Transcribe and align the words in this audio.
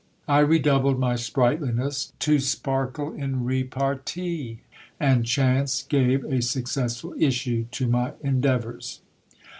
I 0.27 0.39
redoubled 0.39 0.97
my 0.97 1.15
sprightliness, 1.15 2.11
to 2.21 2.39
sparkle 2.39 3.13
in 3.13 3.43
repartee; 3.43 4.61
and 4.99 5.23
chance 5.27 5.83
gave 5.83 6.23
a 6.25 6.41
successful 6.41 7.13
issue 7.19 7.65
to 7.69 7.85
my 7.87 8.13
endeavours. 8.23 9.01